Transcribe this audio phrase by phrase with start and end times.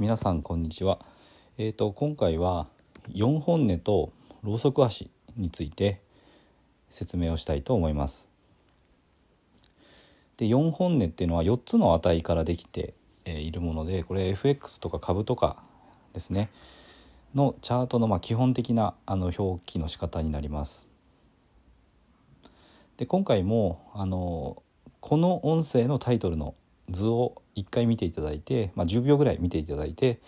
[0.00, 0.98] 皆さんこんにちは。
[1.58, 2.68] えっ、と今回は
[3.12, 6.00] 4本音とロウソク足について
[6.88, 8.30] 説明をしたいと思います。
[10.38, 12.94] で4本音っていうのは4つの値からできて
[13.26, 15.62] いるものでこれ FX とか株とか
[16.14, 16.48] ですね
[17.34, 20.88] のチャートのまあ基本的なあの表記の仕方になります。
[22.96, 24.62] で今回もあの
[25.00, 26.54] この音声のタイトルの
[26.90, 30.20] 図を1回見ていただいて、まあ、10秒ぐらい見ていただいて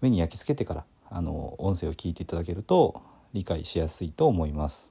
[0.00, 3.02] 目に焼き付けてからあの音声を聞いていただけると
[3.32, 4.90] 理解しやすいと思います。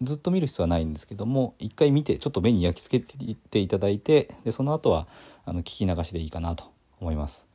[0.00, 5.08] ずっと見る必要はないんですけども一回見てちょっと目に焼き付けていただいてでその後は
[5.44, 7.46] あの聞き流しでいいかなと思います。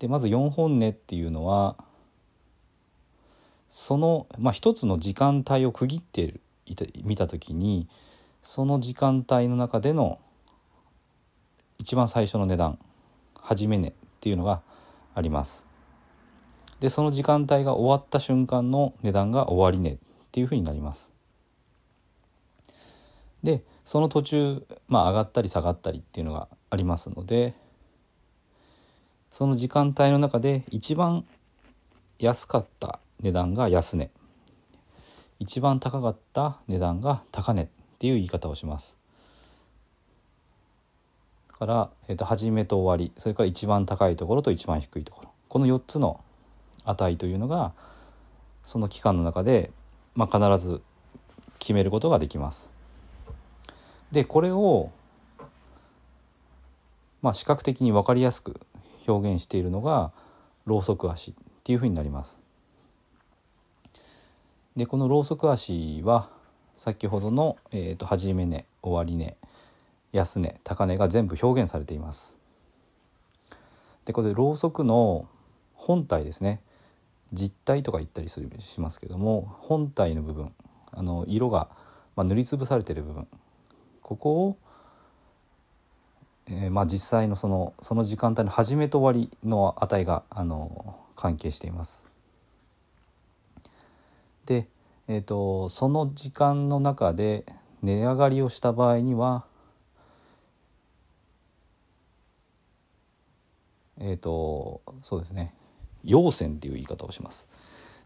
[0.00, 1.76] でまず4本音っていうのは
[3.70, 6.34] その、まあ、一つの時間帯を区切って
[6.66, 7.88] いた見た時に
[8.46, 10.20] その時間帯の中での
[11.78, 12.78] 一番最初の値段
[13.34, 14.62] 始め値っていうのが
[15.16, 15.66] あります。
[16.78, 19.98] でその時間帯が終わった瞬間の値段が終わり値っ
[20.30, 21.12] ていうふうになります。
[23.42, 27.52] でその途中、まあ、上がったり下がったりっていうのがありますので
[29.32, 31.26] その時間帯の中で一番
[32.20, 34.08] 安かった値段が安値
[35.40, 38.98] 一番高かった値段が高値っていう言い方をします。
[41.48, 46.20] だから、えー、と始めと終わりそれから一番高いところと一番低いところこの4つの
[46.84, 47.72] 値というのが
[48.62, 49.70] その期間の中で、
[50.14, 50.82] まあ、必ず
[51.58, 52.70] 決めることができます。
[54.12, 54.90] でこれを、
[57.22, 58.60] まあ、視覚的に分かりやすく
[59.08, 60.12] 表現しているのが
[60.66, 62.42] ロウソク足っていうふうになります。
[64.76, 66.35] でこのロウソク足は
[66.76, 69.36] 先ほどの、えー、と始め値終わり値
[70.12, 72.36] 安値高値が全部表現されています。
[74.04, 75.26] でこれロウソクの
[75.74, 76.60] 本体ですね
[77.32, 80.54] 実体とか言ったりするしますけども本体の部分
[80.92, 81.68] あの色が、
[82.14, 83.26] まあ、塗りつぶされている部分
[84.02, 84.56] ここを、
[86.46, 92.06] えーまあ、実際のそのその時間帯の始めと終わりの値があの関係しています。
[94.44, 94.68] で、
[95.08, 97.44] えー、とその時間の中で
[97.82, 99.44] 値上がりをした場合には
[103.98, 105.54] えっ、とそうですね
[106.04, 107.48] 陽線っていう言い方をします。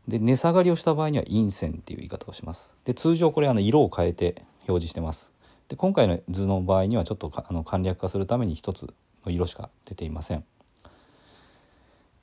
[0.09, 2.77] で値下がりをした場合には陰線っていう言い方をします。
[2.85, 5.33] で通常これあの色を変えて表示してます。
[5.69, 8.93] で今回の図の場合にはちょっとあの簡略化するために一つ
[9.25, 10.45] の色しか出ていません。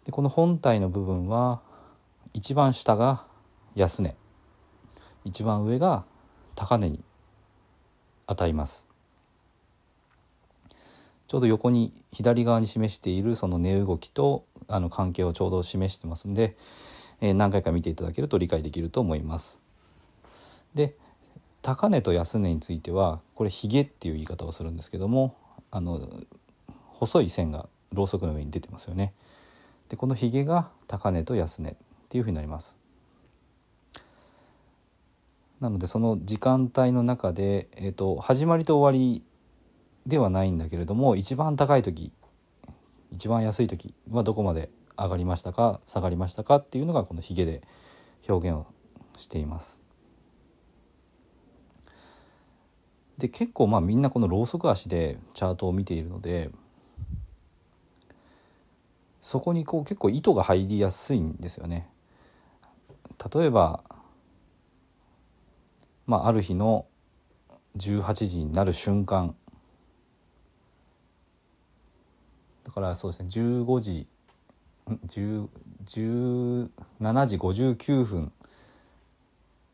[0.06, 1.62] でこの本体の部分は
[2.34, 3.26] 一番下が
[3.76, 4.16] 安値
[5.28, 6.06] 一番上が
[6.56, 7.04] 高値に
[8.28, 8.88] 当たります。
[11.28, 16.56] ちょうど横に左側に示しているその値動きとあの関係をちょうど示してますんで、
[17.20, 19.62] えー何回か見ていただけると理解できると思います。
[20.74, 20.96] で
[21.62, 25.36] 高値と安値についてはこれヒゲっていう言い方をするんですけども
[25.70, 26.10] あの
[26.88, 29.14] 細い線がろうそくの上に出てますよね。
[29.90, 31.76] でこのヒゲが高値と安値っ
[32.08, 32.78] ていうふうになります。
[35.60, 39.24] なのでその時間帯の中で、えー、と始まりと終わり
[40.06, 42.12] ではないんだけれども一番高い時
[43.12, 47.62] 一番安い時はどこまで上がりましたか下がりましたかっていうのがこのヒゲで
[48.28, 48.68] 表現を
[49.18, 49.82] しています。
[53.18, 56.52] で結構まあみんなこのロウソク足でチャートを見ているので
[59.22, 61.90] そこにこう結構糸が入りやすいんですよね。
[63.34, 63.84] 例えば
[66.08, 66.86] まあ、ある日の
[67.78, 69.36] 18時になる瞬間。
[72.64, 74.08] だからそうですね15時
[75.08, 75.48] 10
[75.88, 76.70] 17
[77.28, 78.32] 時59分。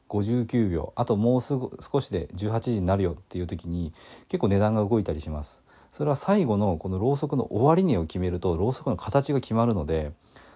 [0.09, 0.93] 59秒。
[0.95, 3.93] あともうすぐ少しで18時になるよっていう時に
[4.27, 5.63] 結構値段が動いたりします。
[5.91, 10.11] それは最後のこのろうそくの終値を決めるとろうそくの形が決まるので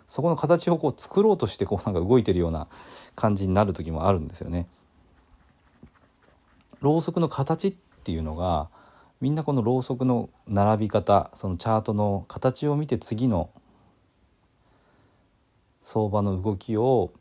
[0.07, 2.67] そこの形をこう作ろうとしてこうなんか動いてるような
[3.15, 4.67] 感じになる時もあるんですよね。
[6.81, 7.71] ろうそくの形っ
[8.03, 8.69] ていうのが
[9.19, 13.49] みんなこのろうそくの並び方そのチャートの形を見て次の
[15.81, 17.11] 相場の動きを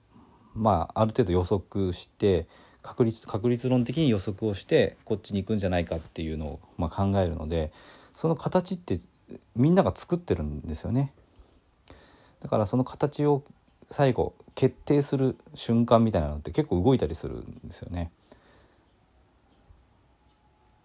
[0.54, 2.46] まあある程度予測して
[2.82, 7.72] 確率確率論的に予測をしてこっちに行くんじゃないかっていうのをまあ考えるので
[8.12, 8.98] その形って
[9.54, 11.12] みんなが作ってるんですよね。
[12.40, 13.42] だからその形を
[13.90, 18.10] 最後決定する瞬間みたいなのって結構動いたりするんですよね。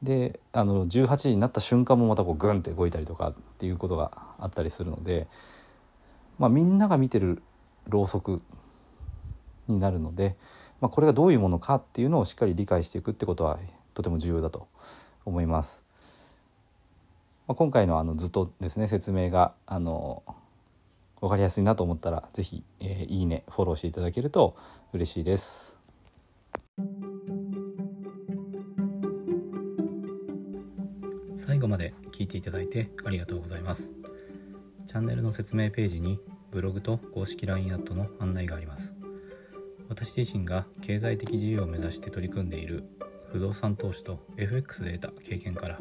[0.04, 5.28] であの18時になった瞬間もまたこうグンって動いたりとかっていうことがあったりするので、
[6.40, 7.42] まあ、みんなが見てる
[7.88, 8.42] ろうそく
[9.68, 10.36] になるので、
[10.80, 13.60] まあ、これがどういうものかっていうのをしっかり理解していくってことは
[13.94, 14.68] とても重要だと
[15.26, 15.84] 思います。
[17.48, 20.24] まあ、今回のあの図とですね説明があの
[21.20, 24.56] 分かりやすいなと思ったら是非、えー、いいねフォローしていただけると
[24.94, 25.81] 嬉しいです。
[31.52, 33.92] 最後まで聞いていただいてありがとうございます。
[34.88, 36.18] チャンネルの説明ページに
[36.50, 38.96] ブログと公式 LINE アットの案内があります。
[39.90, 42.86] 私自身が経済的自由を目指して取り組んでいる
[43.34, 45.80] 不動産投資と FX で得た経験から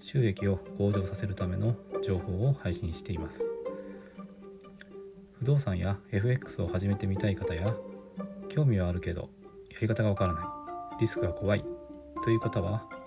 [0.00, 3.46] 収益を向上させるための情報を配信しています
[5.38, 7.76] 不動産や FX を始めてみたい方や
[8.48, 9.30] 興味はあるけど
[9.70, 10.40] やり方がわからな
[10.98, 11.64] いリスクが怖い
[12.24, 12.99] という方は